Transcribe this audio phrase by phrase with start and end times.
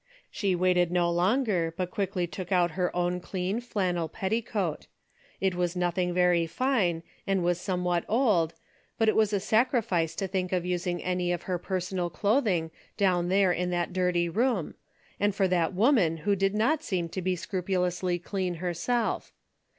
[0.31, 4.87] She waited no longer, but quickly took out her own clean flannel petticoat.
[5.39, 8.55] It was nothing very fine, and was somewhat old,
[8.97, 13.29] but it was a sacrifice to think of using any of her personal clothing down
[13.29, 14.73] there in that dirty room,
[15.19, 19.31] and for that woman who did not seem to be scrupulously clean herself.